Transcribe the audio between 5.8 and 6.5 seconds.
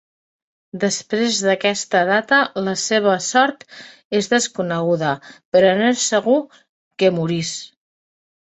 no és segur